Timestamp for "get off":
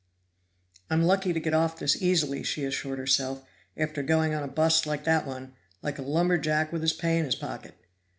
1.39-1.77